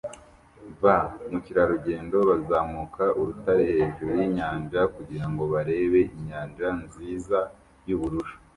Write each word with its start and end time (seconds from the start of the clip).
Ba 0.81 0.97
mukerarugendo 1.31 2.17
bazamuka 2.29 3.03
urutare 3.19 3.63
hejuru 3.77 4.11
yinyanja 4.19 4.79
kugirango 4.95 5.43
barebe 5.53 6.01
inyanja 6.17 6.67
nziza 6.83 7.39
yubururu 7.87 8.33